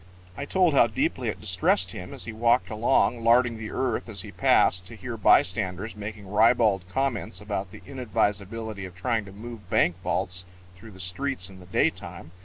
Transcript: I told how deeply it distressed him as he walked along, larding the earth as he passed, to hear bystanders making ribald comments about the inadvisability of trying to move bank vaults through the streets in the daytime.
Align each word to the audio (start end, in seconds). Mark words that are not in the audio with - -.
I 0.35 0.45
told 0.45 0.73
how 0.73 0.87
deeply 0.87 1.27
it 1.27 1.39
distressed 1.39 1.91
him 1.91 2.11
as 2.11 2.25
he 2.25 2.33
walked 2.33 2.71
along, 2.71 3.23
larding 3.23 3.59
the 3.59 3.69
earth 3.69 4.09
as 4.09 4.21
he 4.23 4.31
passed, 4.31 4.83
to 4.87 4.95
hear 4.95 5.15
bystanders 5.15 5.95
making 5.95 6.27
ribald 6.27 6.87
comments 6.89 7.39
about 7.39 7.69
the 7.69 7.83
inadvisability 7.85 8.85
of 8.87 8.95
trying 8.95 9.25
to 9.25 9.31
move 9.31 9.69
bank 9.69 9.93
vaults 10.01 10.45
through 10.75 10.89
the 10.93 10.99
streets 10.99 11.51
in 11.51 11.59
the 11.59 11.67
daytime. 11.67 12.31